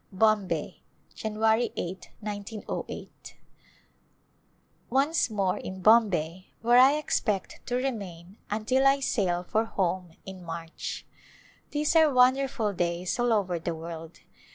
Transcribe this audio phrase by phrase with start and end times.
[0.11, 0.79] Bombay,^
[1.23, 1.35] yan.
[1.35, 2.01] 8^
[2.33, 3.33] igo8.
[4.89, 10.43] Once more in Bombay; where I expect to remain until I sail for home in
[10.43, 11.05] March.
[11.69, 14.21] These are wonderful days all over the world.